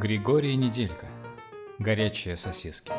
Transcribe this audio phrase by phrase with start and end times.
[0.00, 1.08] Григорий Неделька.
[1.80, 2.92] Горячие сосиски.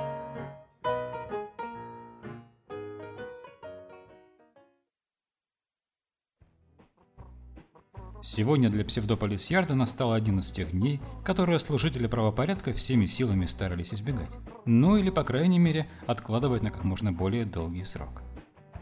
[8.21, 13.93] Сегодня для Псевдополис Ярда настал один из тех дней, которые служители правопорядка всеми силами старались
[13.93, 14.35] избегать.
[14.66, 18.21] Ну или, по крайней мере, откладывать на как можно более долгий срок.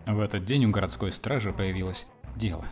[0.08, 2.66] В этот день у городской стражи появилось дело.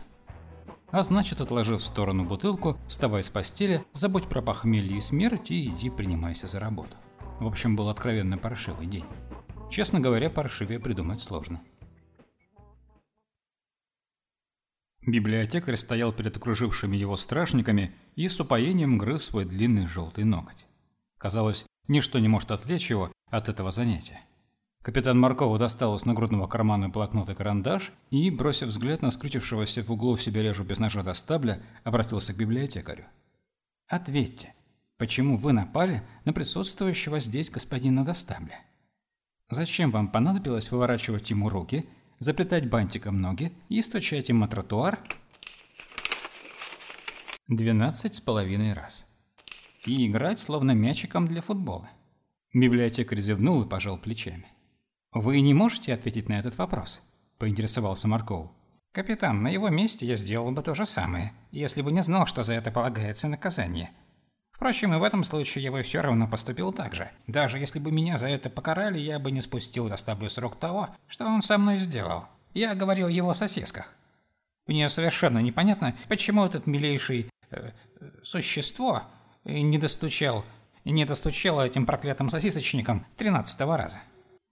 [0.90, 5.66] А значит, отложив в сторону бутылку, вставай с постели, забудь про похмелье и смерть и
[5.66, 6.96] иди принимайся за работу.
[7.40, 9.04] В общем, был откровенно паршивый день.
[9.70, 11.60] Честно говоря, паршивее придумать сложно.
[15.04, 20.66] Библиотекарь стоял перед окружившими его стражниками и с упоением грыз свой длинный желтый ноготь.
[21.18, 24.20] Казалось, ничто не может отвлечь его от этого занятия.
[24.86, 29.90] Капитан Маркова достал из нагрудного кармана блокнот и карандаш и, бросив взгляд на скрутившегося в
[29.90, 33.04] углу в себе лежу без ножа до стабля, обратился к библиотекарю.
[33.88, 34.54] «Ответьте,
[34.96, 38.60] почему вы напали на присутствующего здесь господина Достабля?
[39.50, 41.88] Зачем вам понадобилось выворачивать ему руки
[42.20, 45.00] заплетать бантиком ноги и стучать им на тротуар
[47.48, 49.04] двенадцать с половиной раз.
[49.84, 51.90] И играть словно мячиком для футбола.
[52.54, 54.46] Библиотекарь зевнул и пожал плечами.
[55.12, 57.02] «Вы не можете ответить на этот вопрос?»–
[57.38, 58.50] поинтересовался Марков.
[58.92, 62.44] «Капитан, на его месте я сделал бы то же самое, если бы не знал, что
[62.44, 63.90] за это полагается наказание»,
[64.56, 67.10] Впрочем, и в этом случае я бы все равно поступил так же.
[67.26, 70.88] Даже если бы меня за это покарали, я бы не спустил до стабли срок того,
[71.06, 72.24] что он со мной сделал.
[72.54, 73.92] Я говорил о его сосисках.
[74.66, 77.70] Мне совершенно непонятно, почему этот милейший э,
[78.22, 79.02] существо
[79.44, 80.42] не достучал,
[80.86, 83.98] не достучал этим проклятым сосисочникам тринадцатого раза.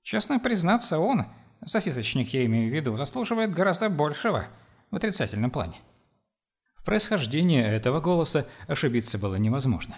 [0.05, 1.24] Честно признаться, он,
[1.64, 4.46] сосисочник я имею в виду, заслуживает гораздо большего
[4.91, 5.80] в отрицательном плане.
[6.77, 9.96] В происхождении этого голоса ошибиться было невозможно.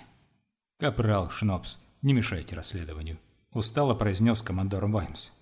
[0.79, 3.19] «Капрал Шнобс, не мешайте расследованию»,–
[3.53, 5.33] устало произнес командор Ваймс.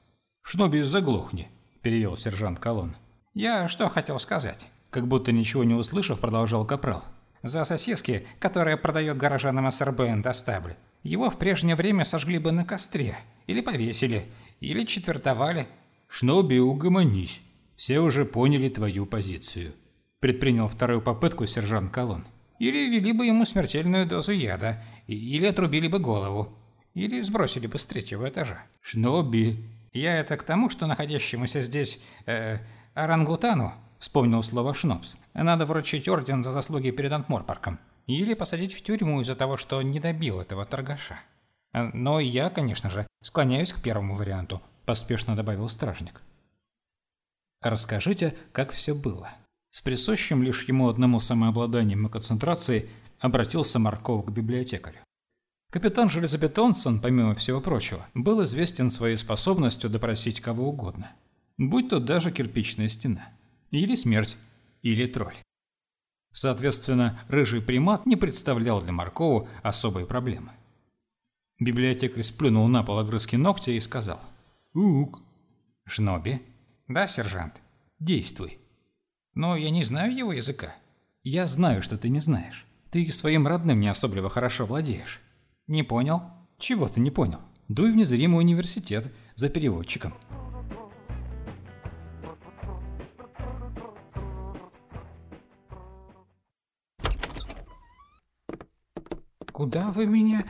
[0.41, 1.49] «Шноби, заглохни»,–
[1.83, 2.97] перевел сержант Колон.
[3.35, 7.05] «Я что хотел сказать?» Как будто ничего не услышав, продолжал Капрал.
[7.43, 13.19] «За сосиски, которые продает горожанам СРБН Достабль, его в прежнее время сожгли бы на костре,
[13.47, 14.27] или повесили,
[14.65, 15.67] или четвертовали».
[16.09, 17.41] «Шноби, угомонись.
[17.77, 19.73] Все уже поняли твою позицию»,
[20.21, 22.25] предпринял вторую попытку сержант Колон.
[22.59, 26.57] Или ввели бы ему смертельную дозу яда, или отрубили бы голову,
[26.95, 28.65] или сбросили бы с третьего этажа.
[28.81, 29.65] Шноби.
[29.93, 32.59] Я это к тому, что находящемуся здесь э,
[32.95, 37.79] орангутану, вспомнил слово Шнобс, надо вручить орден за заслуги перед Антморпарком.
[38.07, 41.19] Или посадить в тюрьму из-за того, что не добил этого торгаша.
[41.75, 46.23] Но я, конечно же, склоняюсь к первому варианту, поспешно добавил стражник.
[47.61, 49.31] Расскажите, как все было.
[49.71, 54.99] С присущим лишь ему одному самообладанием и концентрацией обратился Марков к библиотекарю.
[55.73, 61.11] Капитан Железобетонсон, помимо всего прочего, был известен своей способностью допросить кого угодно.
[61.59, 63.29] Будь то даже кирпичная стена.
[63.73, 64.37] Или смерть,
[64.83, 65.37] или тролль.
[66.33, 70.53] Соответственно, рыжий примат не представлял для Маркова особой проблемы.
[71.61, 74.21] Библиотекарь сплюнул на пол огрызки ногтя и сказал
[74.75, 75.21] «Ук».
[75.87, 76.43] «Шноби?»
[76.89, 77.61] «Да, сержант?»
[78.01, 78.59] «Действуй».
[79.35, 80.75] Но я не знаю его языка.
[81.23, 82.67] Я знаю, что ты не знаешь.
[82.91, 85.21] Ты своим родным не особливо хорошо владеешь.
[85.67, 86.23] Не понял?
[86.59, 87.41] Чего ты не понял?
[87.69, 90.15] Дуй в незримый университет за переводчиком.
[99.53, 100.45] Куда вы меня...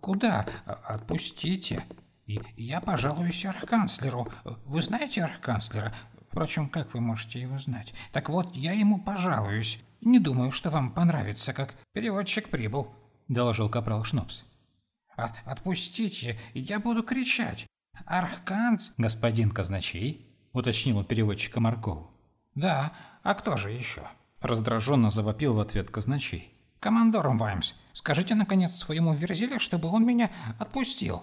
[0.00, 0.46] Куда?
[0.66, 1.84] Отпустите.
[2.26, 4.28] Я пожалуюсь архканцлеру.
[4.64, 5.94] Вы знаете архканцлера?
[6.30, 7.92] Впрочем, как вы можете его знать?
[8.12, 9.82] Так вот, я ему пожалуюсь.
[10.02, 12.92] Не думаю, что вам понравится, как переводчик прибыл»,—
[13.28, 14.44] доложил капрал Шнопс.
[15.14, 17.66] От «Отпустите, я буду кричать.
[18.06, 22.10] Архканц...» «Господин казначей?»— уточнил у переводчика Маркову.
[22.54, 22.92] «Да,
[23.22, 24.08] а кто же еще?»—
[24.40, 26.52] раздраженно завопил в ответ казначей.
[26.82, 31.22] «Командором Ваймс, скажите, наконец, своему Верзиле, чтобы он меня отпустил».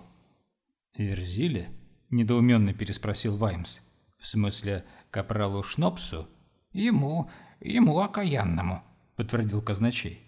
[0.96, 1.70] «Верзиле?»—
[2.10, 3.82] недоуменно переспросил Ваймс.
[4.18, 6.30] «В смысле, капралу Шнопсу?»
[6.72, 7.30] «Ему,
[7.60, 8.86] ему окаянному»,—
[9.18, 10.22] подтвердил казначей.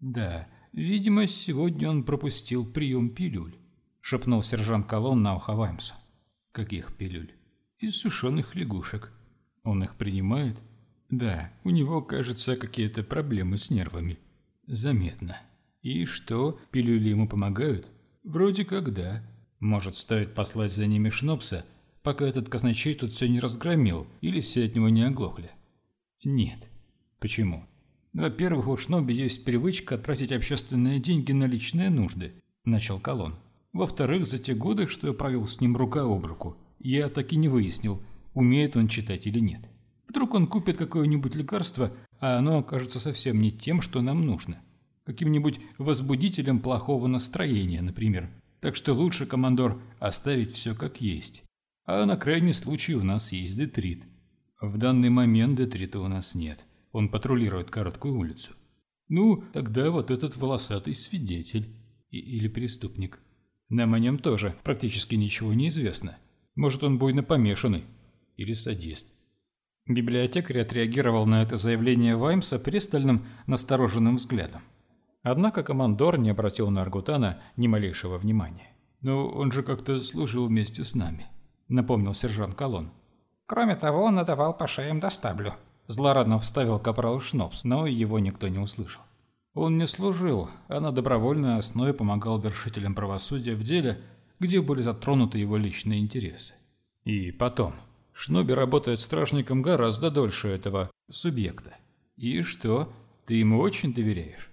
[0.00, 3.56] «Да, видимо, сегодня он пропустил прием пилюль»,—
[4.00, 5.94] шепнул сержант Колон на ухо Ваймсу.
[6.50, 7.32] «Каких пилюль?»
[7.78, 9.12] «Из сушеных лягушек.
[9.62, 10.58] Он их принимает?»
[11.08, 14.18] «Да, у него, кажется, какие-то проблемы с нервами.
[14.66, 15.38] Заметно.
[15.82, 17.90] И что, пилюли ему помогают?»
[18.24, 19.22] «Вроде как да.
[19.60, 21.64] Может, стоит послать за ними Шнопса?»
[22.06, 25.50] пока этот казначей тут все не разгромил или все от него не оглохли?
[26.22, 26.70] Нет.
[27.18, 27.64] Почему?
[28.12, 32.32] «Во-первых, у Шноби есть привычка тратить общественные деньги на личные нужды»,–
[32.64, 33.34] начал Колон.
[33.72, 37.36] «Во-вторых, за те годы, что я провел с ним рука об руку, я так и
[37.36, 38.00] не выяснил,
[38.34, 39.68] умеет он читать или нет.
[40.08, 44.60] Вдруг он купит какое-нибудь лекарство, а оно окажется совсем не тем, что нам нужно.
[45.04, 48.30] Каким-нибудь возбудителем плохого настроения, например.
[48.60, 51.44] Так что лучше, командор, оставить все как есть.
[51.84, 54.02] А на крайний случай у нас есть детрит.
[54.60, 56.64] В данный момент детрита у нас нет.
[56.90, 58.52] Он патрулирует короткую улицу.
[59.08, 61.76] Ну, тогда вот этот волосатый свидетель.
[62.10, 63.20] И или преступник.
[63.68, 66.16] Нам о нем тоже практически ничего не известно.
[66.54, 67.84] Может, он буйно помешанный.
[68.36, 69.15] Или садист.
[69.88, 74.62] Библиотекарь отреагировал на это заявление Ваймса пристальным, настороженным взглядом.
[75.22, 78.72] Однако командор не обратил на Аргутана ни малейшего внимания.
[79.00, 81.26] «Но он же как-то служил вместе с нами»,—
[81.68, 82.90] напомнил сержант Колон.
[83.46, 85.54] «Кроме того, он надавал по шеям достаблю»,—
[85.86, 89.02] злорадно вставил капрал Шнопс, но его никто не услышал.
[89.54, 94.00] Он не служил, а на добровольной основе помогал вершителям правосудия в деле,
[94.40, 96.54] где были затронуты его личные интересы.
[97.04, 97.72] И потом,
[98.18, 101.76] Шноби работает стражником гораздо дольше этого субъекта.
[102.16, 102.90] И что,
[103.26, 104.48] ты ему очень доверяешь?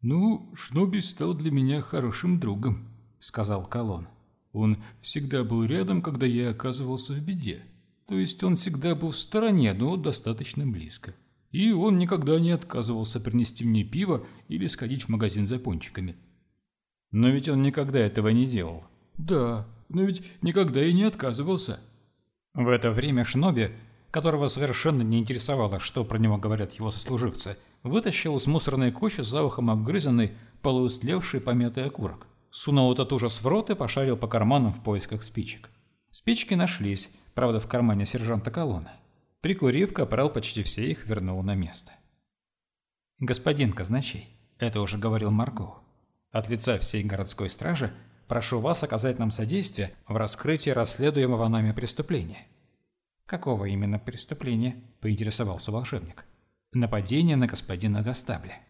[0.00, 2.88] Ну, Шноби стал для меня хорошим другом,
[3.18, 4.08] сказал Колон.
[4.52, 7.60] Он всегда был рядом, когда я оказывался в беде.
[8.08, 11.14] То есть он всегда был в стороне, но достаточно близко.
[11.50, 16.16] И он никогда не отказывался принести мне пиво или сходить в магазин за пончиками.
[17.10, 18.84] Но ведь он никогда этого не делал.
[19.18, 21.78] Да, но ведь никогда и не отказывался.
[22.56, 23.72] В это время Шноби,
[24.10, 29.42] которого совершенно не интересовало, что про него говорят его сослуживцы, вытащил из мусорной кучи за
[29.42, 30.32] ухом обгрызанный,
[30.62, 32.26] полуистлевший помятый окурок.
[32.50, 35.68] Сунул этот ужас в рот и пошарил по карманам в поисках спичек.
[36.10, 38.92] Спички нашлись, правда, в кармане сержанта Колона.
[39.42, 41.92] Прикурив, капрал почти все их вернул на место.
[43.18, 45.74] «Господин казначей»,— это уже говорил Марго,—
[46.30, 47.92] «от лица всей городской стражи
[48.28, 52.46] Прошу вас оказать нам содействие в раскрытии расследуемого нами преступления».
[53.26, 56.24] «Какого именно преступления?»– поинтересовался волшебник.
[56.72, 58.60] «Нападение на господина Достабля».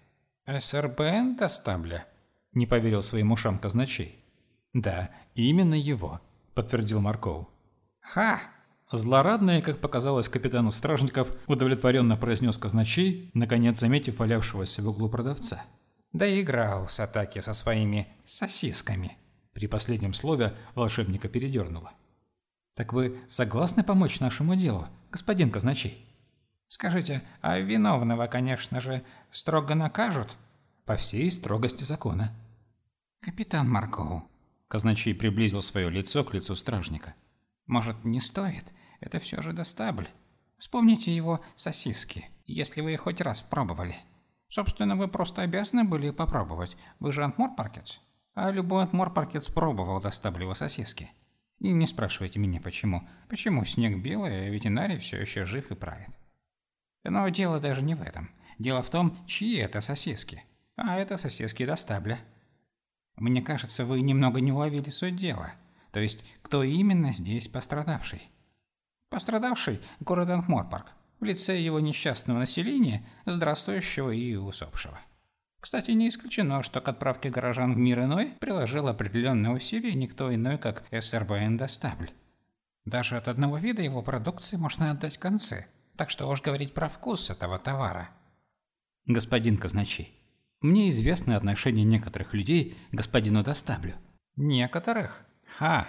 [0.46, 2.06] «СРБН Достабля?»–
[2.52, 4.24] не поверил своим ушам казначей.
[4.72, 6.20] «Да, именно его»,–
[6.54, 7.48] подтвердил Марков.
[8.00, 8.40] «Ха!»
[8.92, 15.64] Злорадный, как показалось капитану стражников, удовлетворенно произнес казначей, наконец заметив валявшегося в углу продавца.
[16.12, 19.18] «Доигрался таки со своими сосисками».
[19.56, 21.94] При последнем слове волшебника передернуло.
[22.74, 26.04] «Так вы согласны помочь нашему делу, господин казначей?»
[26.68, 30.36] «Скажите, а виновного, конечно же, строго накажут?»
[30.84, 32.34] «По всей строгости закона».
[33.22, 34.28] «Капитан Маркоу»,—
[34.68, 37.14] казначей приблизил свое лицо к лицу стражника.
[37.64, 38.74] «Может, не стоит?
[39.00, 40.08] Это все же достабль.
[40.58, 43.96] Вспомните его сосиски, если вы их хоть раз пробовали.
[44.48, 46.76] Собственно, вы просто обязаны были попробовать.
[47.00, 48.00] Вы же антморпаркетс».
[48.36, 51.10] А любой отморпаркет пробовал достабливо сосиски.
[51.58, 53.08] И не спрашивайте меня почему.
[53.30, 56.10] Почему снег белый, а ветеринарий все еще жив и правит.
[57.02, 58.30] Но дело даже не в этом.
[58.58, 60.44] Дело в том, чьи это сосиски.
[60.76, 62.20] А это сосиски достабля.
[63.16, 65.54] Мне кажется, вы немного не уловили суть дела.
[65.90, 68.30] То есть, кто именно здесь пострадавший?
[69.08, 75.00] Пострадавший– город Ангморпарк, в лице его несчастного населения, здравствующего и усопшего.
[75.66, 80.58] Кстати, не исключено, что к отправке горожан в мир иной приложил определенные усилия никто иной,
[80.58, 82.12] как СРБН Достабль.
[82.84, 87.30] Даже от одного вида его продукции можно отдать концы, так что уж говорить про вкус
[87.30, 88.10] этого товара.
[89.06, 90.14] Господин казначей,
[90.60, 93.94] мне известны отношения некоторых людей к господину Достаблю.
[94.36, 95.26] Некоторых?
[95.58, 95.88] Ха!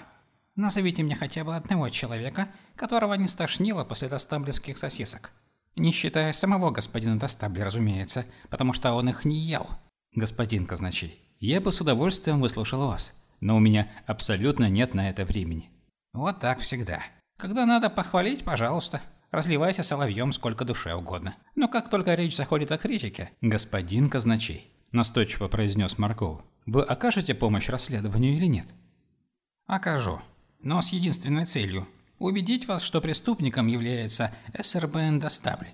[0.55, 5.31] Назовите мне хотя бы одного человека, которого не стошнило после достаблевских сосисок.
[5.77, 9.67] Не считая самого господина Достабли, разумеется, потому что он их не ел.
[10.15, 15.24] Господин казначей, я бы с удовольствием выслушал вас, но у меня абсолютно нет на это
[15.24, 15.69] времени.
[16.13, 17.03] Вот так всегда.
[17.38, 19.01] Когда надо похвалить, пожалуйста.
[19.29, 21.36] Разливайся соловьем сколько душе угодно.
[21.53, 23.29] Но как только речь заходит о критике...
[23.41, 28.67] Господин казначей, настойчиво произнес Марков, вы окажете помощь расследованию или нет?
[29.67, 30.22] Окажу.
[30.60, 31.88] Но с единственной целью
[32.19, 35.69] убедить вас, что преступником является СРБН Достабль.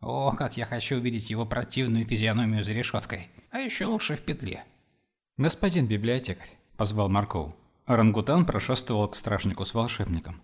[0.00, 4.64] О, как я хочу увидеть его противную физиономию за решеткой, а еще лучше в петле.
[5.36, 7.54] Господин библиотекарь, позвал Марков.
[7.86, 10.42] Орангутан прошествовал к стражнику с волшебником.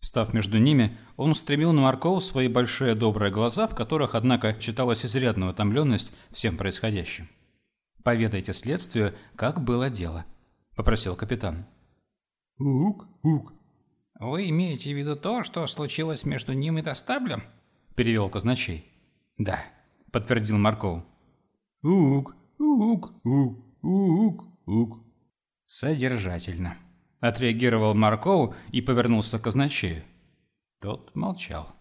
[0.00, 5.04] Став между ними, он устремил на Маркова свои большие добрые глаза, в которых, однако, читалась
[5.06, 7.28] изрядная утомленность всем происходящим.
[8.02, 10.26] «Поведайте следствию, как было дело»,–
[10.76, 11.64] попросил капитан.
[12.58, 13.54] «Ук, ук»,
[14.24, 17.42] «Вы имеете в виду то, что случилось между ним и Достаблем?»–
[17.94, 18.86] перевел казначей.
[19.36, 19.62] «Да,
[20.10, 21.02] подтвердил Марков.
[21.82, 25.04] «Ук, ук, ук, ук, ук».
[25.66, 26.78] «Содержательно»,–
[27.20, 30.02] отреагировал Марков и повернулся к казначею.
[30.80, 31.74] Тот молчал.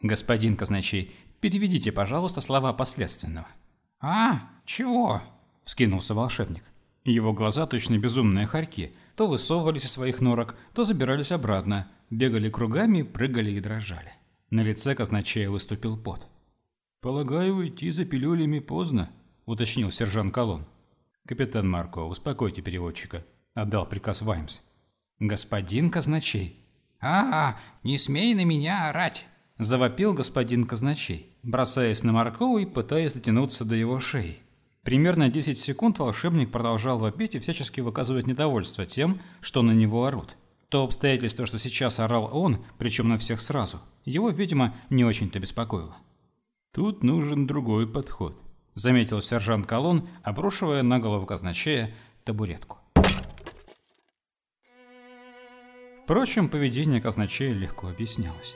[0.00, 3.48] «Господин казначей, переведите, пожалуйста, слова последственного».
[4.00, 5.20] «А, чего?»–
[5.64, 6.64] вскинулся волшебник.
[7.04, 13.02] Его глаза, точно безумные хорьки, то высовывались из своих норок, то забирались обратно, бегали кругами,
[13.02, 14.12] прыгали и дрожали.
[14.50, 16.26] На лице казначея выступил пот.
[17.00, 19.10] «Полагаю, уйти за пилюлями поздно»,–
[19.46, 20.66] уточнил сержант Колон.
[21.26, 24.60] «Капитан Марко, успокойте переводчика»,– отдал приказ Ваймс.
[25.18, 26.60] «Господин казначей».
[27.00, 29.26] «А, не смей на меня орать!»–
[29.58, 34.43] завопил господин казначей, бросаясь на Маркова и пытаясь дотянуться до его шеи.
[34.84, 40.36] Примерно 10 секунд волшебник продолжал вопить и всячески выказывать недовольство тем, что на него орут.
[40.68, 45.96] То обстоятельство, что сейчас орал он, причем на всех сразу, его, видимо, не очень-то беспокоило.
[46.72, 48.38] «Тут нужен другой подход»,–
[48.74, 52.78] заметил сержант Колон, обрушивая на голову казначея табуретку.
[56.02, 58.54] Впрочем, поведение казначея легко объяснялось.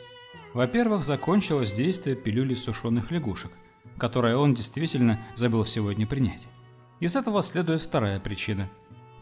[0.52, 3.52] Во-первых, закончилось действие пилюли сушеных лягушек–
[3.98, 6.48] которое он действительно забыл сегодня принять.
[7.00, 8.68] Из этого следует вторая причина.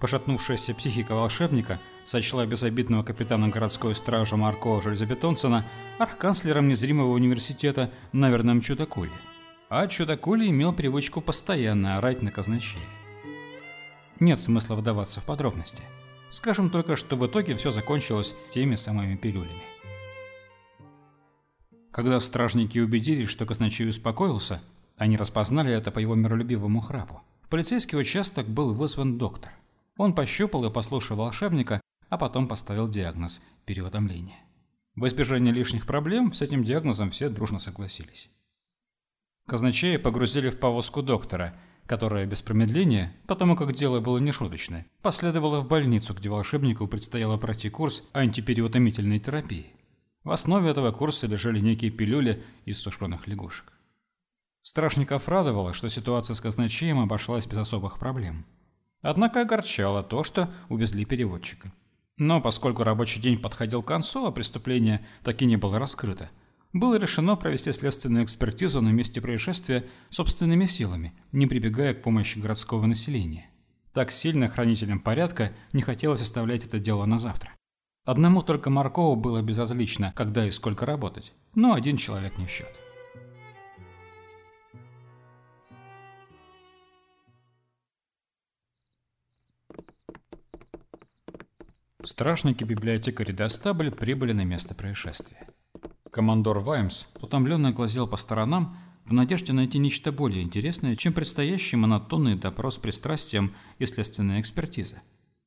[0.01, 5.67] Пошатнувшаяся психика волшебника сочла безобидного капитана городской стражи Марко Железобетонсона
[5.99, 9.13] архканцлером незримого университета на верном Чудакуле.
[9.69, 12.85] А Чудакули имел привычку постоянно орать на казначея.
[14.21, 15.83] Нет смысла вдаваться в подробности.
[16.29, 19.63] Скажем только, что в итоге все закончилось теми самыми пилюлями.
[21.97, 24.61] Когда стражники убедились, что казначей успокоился,
[24.99, 27.23] они распознали это по его миролюбивому храпу.
[27.41, 29.51] В полицейский участок был вызван доктор.
[29.97, 34.37] Он пощупал и послушал волшебника, а потом поставил диагноз– переутомление.
[34.95, 38.29] В избежание лишних проблем с этим диагнозом все дружно согласились.
[39.47, 45.67] Казначея погрузили в повозку доктора, которая без промедления, потому как дело было нешуточное, последовала в
[45.67, 49.76] больницу, где волшебнику предстояло пройти курс антипериутомительной терапии.
[50.27, 53.73] В основе этого курса лежали некие пилюли из сушеных лягушек.
[54.61, 58.45] Страшников радовало, что ситуация с казначеем обошлась без особых проблем.
[59.03, 61.73] Однако огорчало то, что увезли переводчика.
[62.19, 66.29] Но поскольку рабочий день подходил к концу, а преступление так и не было раскрыто,
[66.73, 72.85] было решено провести следственную экспертизу на месте происшествия собственными силами, не прибегая к помощи городского
[72.87, 73.49] населения.
[73.93, 77.53] Так сильно хранителям порядка не хотелось оставлять это дело на завтра.
[78.07, 82.73] Одному только Маркову было безразлично, когда и сколько работать, но один человек не в счет.
[92.05, 95.49] Страшники библиотекари Достабль прибыли на место происшествия.
[96.13, 102.37] Командор Ваймс утомленно глазел по сторонам в надежде найти нечто более интересное, чем предстоящий монотонный
[102.37, 105.03] допрос пристрастием и следственная экспертиза.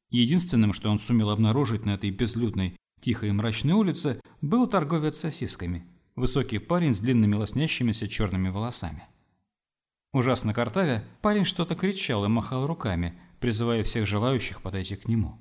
[0.09, 5.85] Единственным, что он сумел обнаружить на этой безлюдной, тихой и мрачной улице, был торговец сосисками,
[6.15, 9.03] высокий парень с длинными лоснящимися черными волосами.
[10.11, 15.39] Ужасно картавя, парень что-то кричал и махал руками, призывая всех желающих подойти к нему.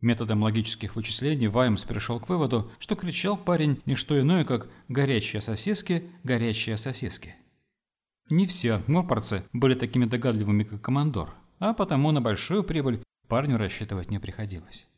[0.00, 5.42] Методом логических вычислений Ваймс пришел к выводу, что кричал парень не что иное, как «горячие
[5.42, 7.36] сосиски, горячие сосиски».
[8.30, 14.10] Не все антморпорцы были такими догадливыми, как командор, а потому на большую прибыль парню рассчитывать
[14.10, 14.88] не приходилось.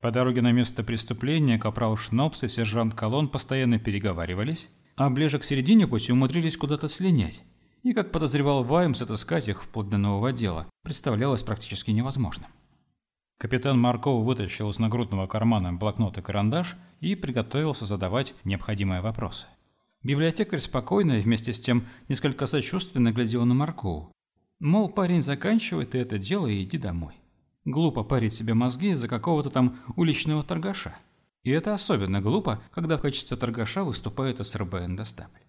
[0.00, 5.44] По дороге на место преступления капрал Шнопс и сержант Колон постоянно переговаривались, а ближе к
[5.44, 7.44] середине пути умудрились куда-то слинять.
[7.82, 12.50] И, как подозревал Ваймс, отыскать их вплоть до нового дела представлялось практически невозможным.
[13.38, 19.46] Капитан Марков вытащил из нагрудного кармана блокнот и карандаш и приготовился задавать необходимые вопросы.
[20.02, 24.12] Библиотекарь спокойно и вместе с тем несколько сочувственно глядел на Маркову.
[24.60, 27.19] Мол, парень, заканчивай ты это дело и иди домой.
[27.64, 30.96] Глупо парить себе мозги из-за какого-то там уличного торгаша.
[31.42, 35.40] И это особенно глупо, когда в качестве торгаша выступает СРБ Эндостабль.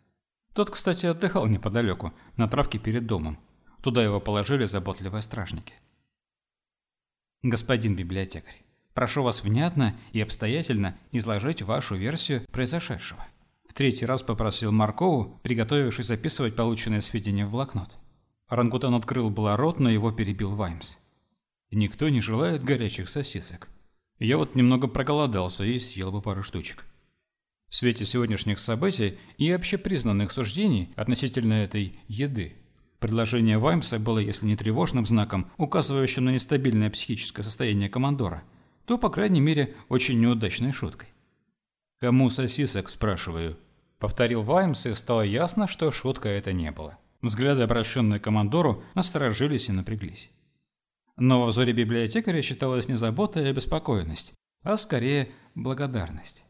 [0.53, 3.39] Тот, кстати, отдыхал неподалеку, на травке перед домом.
[3.82, 5.74] Туда его положили заботливые стражники.
[7.44, 8.63] Господин библиотекарь,
[8.94, 13.25] прошу вас внятно и обстоятельно изложить вашу версию произошедшего.
[13.68, 17.98] В третий раз попросил Маркову, приготовившись записывать полученные сведения в блокнот.
[18.50, 20.98] Рангутан открыл было рот, но его перебил Ваймс.
[21.72, 23.70] Никто не желает горячих сосисок.
[24.20, 26.86] Я вот немного проголодался и съел бы пару штучек.
[27.70, 32.56] В свете сегодняшних событий и общепризнанных суждений относительно этой еды,
[33.00, 38.44] предложение Ваймса было, если не тревожным знаком, указывающим на нестабильное психическое состояние командора,
[38.86, 41.08] то, по крайней мере, очень неудачной шуткой.
[42.01, 43.58] «Кому сосисок?»– спрашиваю.
[43.98, 46.98] Повторил Ваймс, и стало ясно, что шутка это не была.
[47.22, 50.30] Взгляды, обращенные к командору, насторожились и напряглись.
[51.18, 56.44] Но в взоре библиотекаря считалась не забота и обеспокоенность, а скорее благодарность.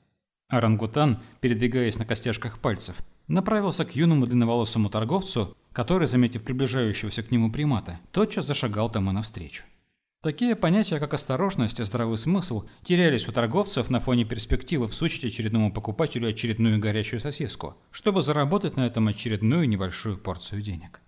[0.50, 7.52] Орангутан, передвигаясь на костяшках пальцев, направился к юному длинноволосому торговцу, который, заметив приближающегося к нему
[7.52, 9.64] примата, тотчас зашагал тому навстречу.
[10.22, 15.74] Такие понятия, как осторожность и здравый смысл, терялись у торговцев на фоне перспективы всучить очередному
[15.74, 21.02] покупателю очередную горячую сосиску, чтобы заработать на этом очередную небольшую порцию денег.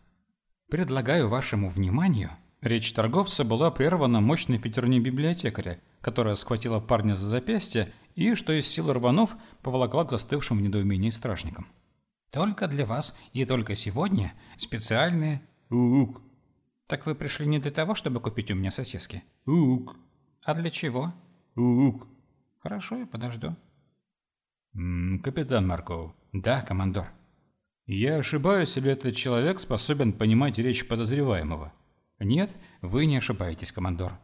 [0.72, 2.32] Предлагаю вашему вниманию
[2.64, 8.66] Речь торговца была прервана мощной пятерней библиотекаря, которая схватила парня за запястье и, что из
[8.68, 11.68] силы рванув, поволокла к застывшим в недоумении стражникам.
[12.32, 16.22] «Только для вас и только сегодня специальные...» «Ук».
[16.88, 19.98] «Так вы пришли не для того, чтобы купить у меня сосиски?» «Ук».
[20.46, 21.14] «А для чего?»
[21.56, 22.08] «Ук».
[22.60, 23.58] «Хорошо, я подожду».
[24.74, 26.14] М -м, «Капитан Марков».
[26.32, 27.12] «Да, командор».
[27.88, 31.74] «Я ошибаюсь, или этот человек способен понимать речь подозреваемого?»
[32.24, 34.18] Нет, вы не ошибаетесь, командор.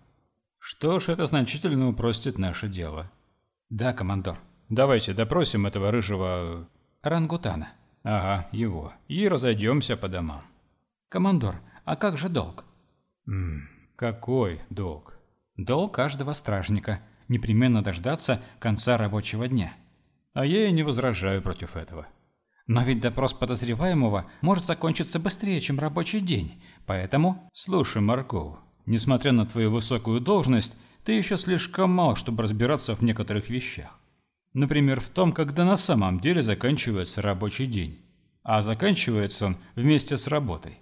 [0.58, 3.12] Что ж, это значительно упростит наше дело.
[3.70, 4.39] Да, командор.
[4.70, 6.68] Давайте допросим этого рыжего...
[7.01, 7.70] Рангутана.
[8.03, 8.94] Ага, его.
[9.08, 10.44] И разойдемся по домам.
[11.10, 12.65] Командор, а как же долг?
[13.25, 15.18] Ммм, какой долг?
[15.58, 17.01] Долг каждого стражника.
[17.27, 19.74] Непременно дождаться конца рабочего дня.
[20.34, 22.08] А я и не возражаю против этого.
[22.70, 27.48] Но ведь допрос подозреваемого может закончиться быстрее, чем рабочий день, поэтому...
[27.53, 33.51] Слушай, Марков, несмотря на твою высокую должность, ты еще слишком мал, чтобы разбираться в некоторых
[33.51, 33.91] вещах.
[34.53, 38.00] Например, в том, когда на самом деле заканчивается рабочий день.
[38.41, 40.79] А заканчивается он вместе с работой.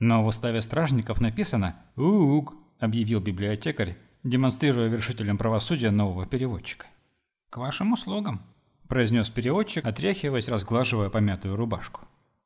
[0.00, 6.86] Но в уставе стражников написано «Ук», объявил библиотекарь, демонстрируя вершителям правосудия нового переводчика.
[7.48, 8.42] «К вашим услугам»,
[8.86, 12.02] произнес переводчик, отряхиваясь, разглаживая помятую рубашку.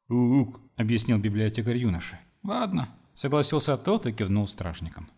[0.08, 2.16] «Ук»,— объяснил библиотекарь юноши.
[2.44, 5.08] «Ладно»,— согласился тот и кивнул стражникам.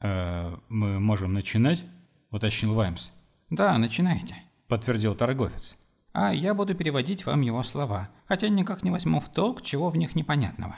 [0.00, 1.84] «Э, «Мы можем начинать?»—
[2.30, 3.10] уточнил Ваймс.
[3.48, 4.36] «Да, начинайте»,—
[4.68, 5.76] подтвердил торговец.
[6.12, 9.96] «А я буду переводить вам его слова, хотя никак не возьму в толк, чего в
[9.96, 10.76] них непонятного».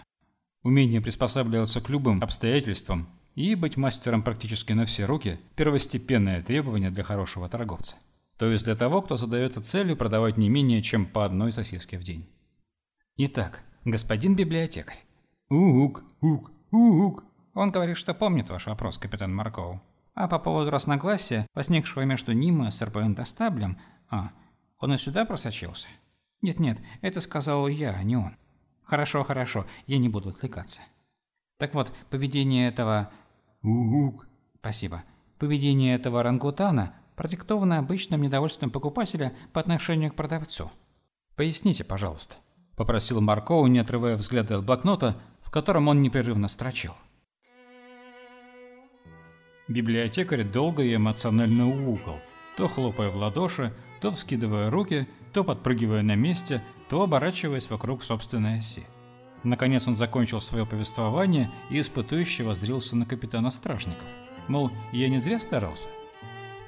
[0.63, 7.03] Умение приспосабливаться к любым обстоятельствам и быть мастером практически на все руки– первостепенное требование для
[7.03, 7.97] хорошего торговца
[8.41, 12.03] то есть для того, кто задается целью продавать не менее чем по одной сосиске в
[12.03, 12.27] день.
[13.19, 15.05] Итак, господин библиотекарь.
[15.51, 17.25] Ук, ук, ук.
[17.55, 19.81] Он говорит, что помнит ваш вопрос, капитан Марков.
[20.15, 23.77] А по поводу разногласия, возникшего между ним и СРПН Достаблем,
[24.09, 24.31] а,
[24.79, 25.89] он и сюда просочился?
[26.41, 28.37] Нет-нет, это сказал я, а не он.
[28.85, 30.83] Хорошо, хорошо, я не буду отвлекаться.
[31.59, 33.11] Так вот, поведение этого...
[33.63, 34.29] Ук.
[34.61, 35.03] Спасибо.
[35.41, 40.71] Поведение этого рангутана продиктовано обычным недовольством покупателя по отношению к продавцу.
[41.35, 42.37] «Поясните, пожалуйста»,–
[42.77, 46.95] попросил Маркоу, не отрывая взгляда от блокнота, котором он непрерывно строчил.
[49.69, 52.17] Библиотекарь долго и эмоционально угол,
[52.57, 58.59] то хлопая в ладоши, то вскидывая руки, то подпрыгивая на месте, то оборачиваясь вокруг собственной
[58.59, 58.85] оси.
[59.45, 64.09] Наконец он закончил свое повествование и испытующе воззрился на капитана Стражников.
[64.49, 65.89] Мол, я не зря старался.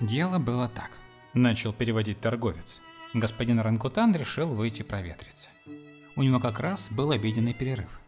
[0.00, 0.92] Дело было так.
[1.34, 2.80] Начал переводить торговец.
[3.14, 5.50] Господин Рангутан решил выйти проветриться.
[6.16, 8.00] У него как раз был обеденный перерыв.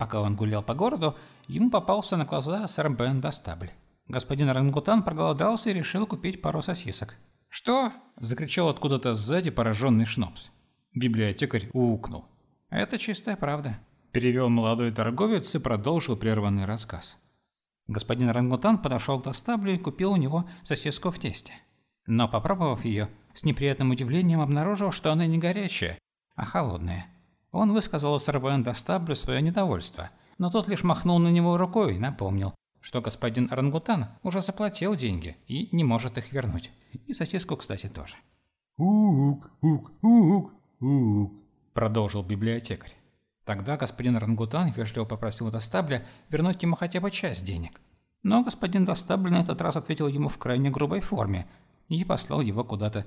[0.00, 1.14] Пока он гулял по городу,
[1.46, 3.70] ему попался на глаза сэр Бен Достабль.
[4.08, 7.18] Господин Рангутан проголодался и решил купить пару сосисок.
[7.50, 10.52] «Что?»– закричал откуда-то сзади пораженный Шнопс.
[10.94, 12.24] Библиотекарь уукнул.
[12.70, 13.78] «Это чистая правда»,–
[14.12, 17.18] перевел молодой торговец и продолжил прерванный рассказ.
[17.86, 21.52] Господин Рангутан подошел к Достаблю и купил у него сосиску в тесте.
[22.06, 25.98] Но попробовав ее, с неприятным удивлением обнаружил, что она не горячая,
[26.36, 27.06] а холодная.
[27.52, 32.54] Он высказал Сарбен Достаблю свое недовольство, но тот лишь махнул на него рукой и напомнил,
[32.80, 36.70] что господин Рангутан уже заплатил деньги и не может их вернуть.
[37.06, 38.14] И сосиску, кстати, тоже.
[38.78, 41.32] «Ук, ук, ук, ук»,–
[41.74, 42.96] продолжил библиотекарь.
[43.44, 47.80] Тогда господин Рангутан вежливо попросил Достабля вернуть ему хотя бы часть денег.
[48.22, 51.48] Но господин Достабль на этот раз ответил ему в крайне грубой форме
[51.88, 53.06] и послал его куда-то.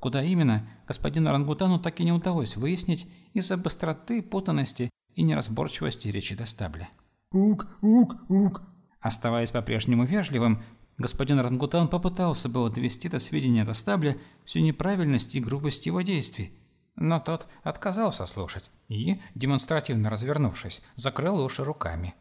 [0.00, 6.34] Куда именно, господину Рангутану так и не удалось выяснить из-за быстроты, путанности и неразборчивости речи
[6.34, 6.88] Достабля.
[7.32, 8.62] «Ук, ук, ук!»
[9.00, 10.62] Оставаясь по-прежнему вежливым,
[10.96, 16.58] господин Рангутан попытался было довести до сведения Достабля всю неправильность и грубость его действий,
[16.96, 22.14] но тот отказался слушать и, демонстративно развернувшись, закрыл уши руками.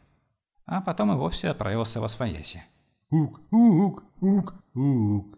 [0.66, 2.64] А потом и вовсе отправился во свояси.
[3.10, 5.37] «Ук, ук, ук, ук».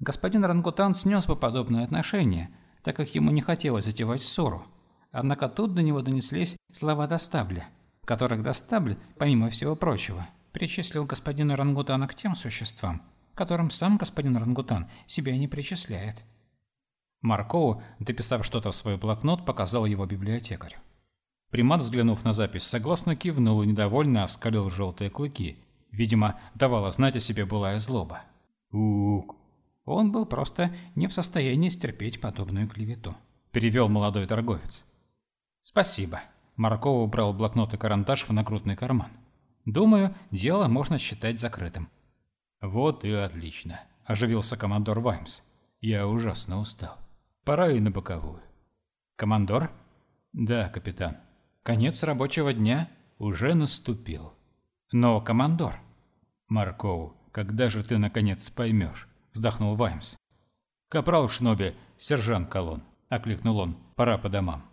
[0.00, 2.50] Господин Рангутан снес бы подобное отношение,
[2.82, 4.64] так как ему не хотелось затевать ссору.
[5.10, 7.68] Однако тут до него донеслись слова Достабля,
[8.04, 13.02] которых Достабль, помимо всего прочего, причислил господина Рангутана к тем существам,
[13.34, 16.24] которым сам господин Рангутан себя не причисляет.
[17.20, 20.78] Маркоу, дописав что-то в свой блокнот, показал его библиотекарю.
[21.50, 25.58] Примат, взглянув на запись, согласно кивнул и недовольно оскалил желтые клыки.
[25.90, 28.20] Видимо, давала знать о себе былая злоба.
[28.70, 29.34] Ук.
[29.88, 33.16] Он был просто не в состоянии стерпеть подобную клевету.
[33.52, 34.84] Перевел молодой торговец.
[35.62, 36.20] Спасибо.
[36.56, 39.08] Марков убрал блокнот и карандаш в нагрудный карман.
[39.64, 41.88] Думаю, дело можно считать закрытым.
[42.60, 43.80] Вот и отлично.
[44.04, 45.40] Оживился командор Ваймс.
[45.80, 46.98] Я ужасно устал.
[47.44, 48.42] Пора и на боковую.
[49.16, 49.70] Командор?
[50.34, 51.16] Да, капитан.
[51.62, 54.34] Конец рабочего дня уже наступил.
[54.92, 55.80] Но, командор...
[56.46, 59.07] Марков, когда же ты наконец поймешь?
[59.32, 60.16] Вздохнул Ваймс.
[60.88, 62.82] Капрал Шноби, сержант Колон.
[63.08, 63.76] Окликнул он.
[63.96, 64.64] Пора по домам.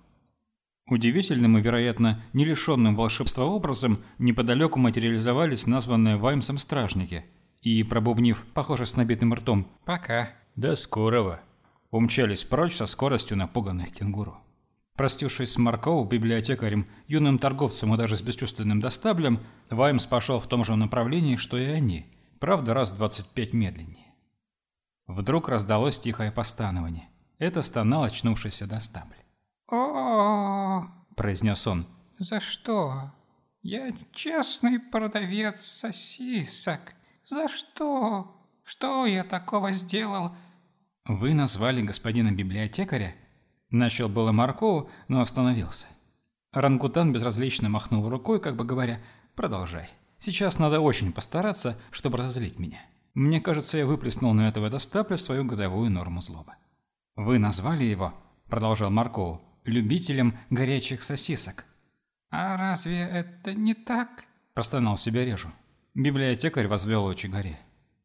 [0.88, 7.26] Удивительным и, вероятно, не лишенным волшебства образом неподалеку материализовались названные Ваймсом стражники.
[7.62, 10.30] И, пробубнив, похоже, с набитым ртом «Пока».
[10.56, 11.42] «До скорого»,
[11.92, 14.38] умчались прочь со скоростью напуганных кенгуру.
[14.96, 19.40] Простившись с Маркоу, библиотекарем, юным торговцем и даже с бесчувственным достаблем,
[19.70, 22.06] Ваймс пошел в том же направлении, что и они,
[22.40, 24.05] правда, раз в 25 медленнее.
[25.08, 27.10] Вдруг раздалось тихое постанование.
[27.38, 29.16] Это стонал очнувшийся достабль.
[29.70, 31.88] о произнес он.
[32.18, 33.12] «За что?
[33.62, 36.94] Я честный продавец сосисок.
[37.26, 38.36] За что?
[38.64, 40.32] Что я такого сделал?»
[41.06, 43.16] «Вы назвали господина библиотекаря
[43.76, 45.88] Начал было Маркову, но остановился.
[46.54, 49.02] Рангутан безразлично махнул рукой, как бы говоря,
[49.36, 49.90] «Продолжай.
[50.18, 52.80] Сейчас надо очень постараться, чтобы разозлить меня.
[53.16, 56.54] Мне кажется, я выплеснул на этого достапля свою годовую норму злобы».
[57.16, 58.14] «Вы назвали его»,—
[58.50, 61.66] продолжал Марков, «любителем горячих сосисок».
[62.30, 65.50] «А разве это не так?»– простонал себя режу.
[65.96, 67.58] Библиотекарь возвел очи горе.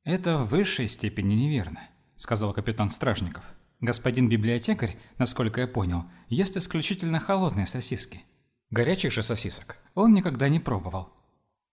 [0.04, 1.80] «Это в высшей степени неверно»,–
[2.16, 3.44] сказал капитан Стражников.
[3.80, 8.22] Господин библиотекарь, насколько я понял, ест исключительно холодные сосиски.
[8.70, 11.08] Горячих же сосисок он никогда не пробовал.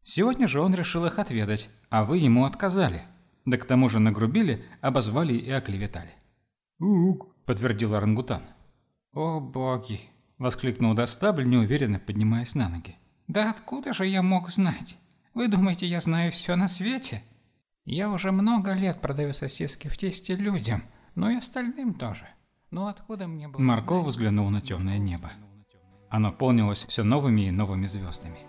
[0.02, 3.04] Сегодня же он решил их отведать, а вы ему отказали.
[3.48, 6.12] Да к тому же нагрубили, обозвали и оклеветали.
[6.80, 8.42] «Ук»,— подтвердил орангутан.
[9.14, 10.02] «О боги!»—
[10.38, 12.98] воскликнул Достабль, неуверенно поднимаясь на ноги.
[13.30, 14.98] «Да откуда же я мог знать?
[15.34, 17.24] Вы думаете, я знаю все на свете?
[17.86, 20.84] Я уже много лет продаю сосиски в тесте людям,
[21.16, 22.28] но и остальным тоже.
[22.70, 25.32] Но откуда мне было Марков взглянул на темное небо.
[26.10, 28.40] Оно полнилось все новыми и новыми звездами.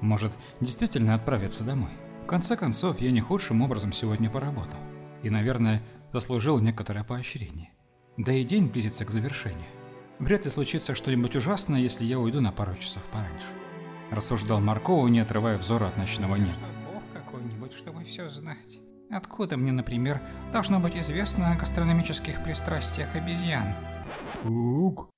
[0.00, 1.92] Может, действительно отправиться домой?
[2.26, 4.80] В конце концов, я не худшим образом сегодня поработал.
[5.22, 5.80] И, наверное,
[6.12, 7.70] заслужил некоторое поощрение.
[8.16, 9.68] Да и день близится к завершению.
[10.18, 13.46] Вряд ли случится что-нибудь ужасное, если я уйду на пару часов пораньше.
[14.10, 16.66] Рассуждал Марков, не отрывая взора от ночного неба.
[16.92, 18.80] Бог какой-нибудь, чтобы все знать.
[19.08, 20.20] Откуда мне, например,
[20.52, 23.72] должно быть известно о гастрономических пристрастиях обезьян?
[24.42, 25.10] Ук.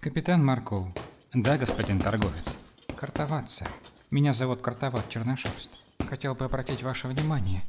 [0.00, 0.88] Капитан Марков.
[1.32, 2.59] Да, господин торговец.
[3.00, 3.66] Картоваться.
[4.10, 5.70] Меня зовут Картоват Черношерст.
[6.06, 7.62] Хотел бы обратить ваше внимание.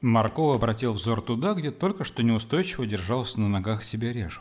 [0.00, 4.40] Марков обратил взор туда, где только что неустойчиво держался на ногах себе режу.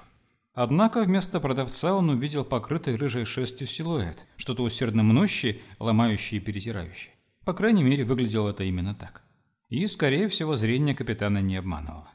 [0.56, 7.12] Однако вместо продавца он увидел покрытый рыжей шерстью силуэт, что-то усердно мнущий, ломающий и перетирающий.
[7.44, 9.22] По крайней мере, выглядело это именно так.
[9.70, 12.10] И, скорее всего, зрение капитана не обманывало.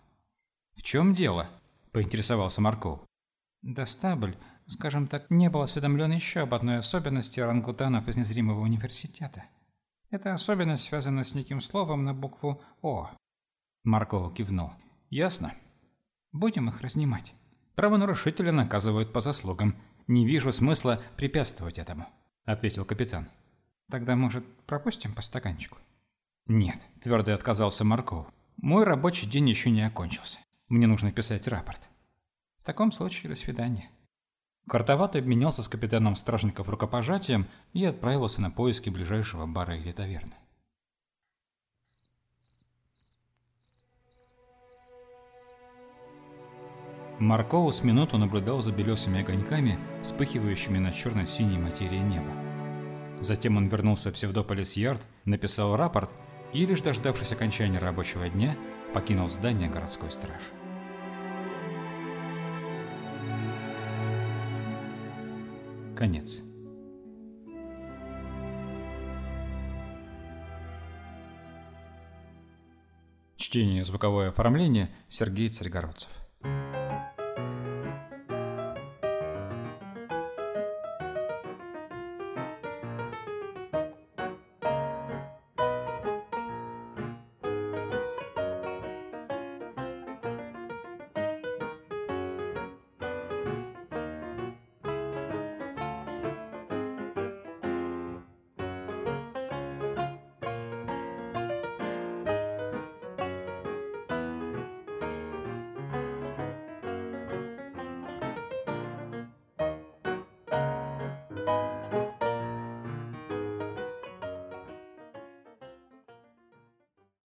[0.74, 1.48] «В чем дело?»–
[1.92, 3.02] поинтересовался Марков.
[3.62, 4.34] «Достабль,
[4.70, 9.44] скажем так, не был осведомлен еще об одной особенности орангутанов из незримого университета.
[10.10, 13.10] Эта особенность связана с неким словом на букву «О».
[13.84, 14.70] Марков кивнул.
[15.10, 15.54] «Ясно.
[16.32, 17.34] Будем их разнимать».
[17.74, 19.76] «Правонарушителя наказывают по заслугам.
[20.06, 22.06] Не вижу смысла препятствовать этому»,–
[22.44, 23.28] ответил капитан.
[23.90, 25.78] Тогда, может, пропустим по стаканчику?
[26.46, 28.26] Нет, твердо отказался Марков.
[28.56, 30.38] Мой рабочий день еще не окончился.
[30.68, 31.80] Мне нужно писать рапорт.
[32.58, 33.90] В таком случае, до свидания.
[34.70, 40.36] Картоватый обменялся с капитаном стражников рукопожатием и отправился на поиски ближайшего бара или таверны.
[47.18, 52.30] Маркоу с минуту наблюдал за белесыми огоньками, вспыхивающими на черно-синей материи неба.
[53.20, 56.12] Затем он вернулся в Псевдополис-Ярд, написал рапорт
[56.52, 58.54] и, лишь дождавшись окончания рабочего дня,
[58.94, 60.59] покинул здание городской стражи.
[66.00, 66.40] Конец.
[73.36, 76.08] Чтение и звуковое оформление Сергей Царегородцев.